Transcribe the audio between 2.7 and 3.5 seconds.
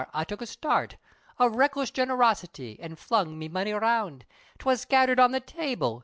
An' flung me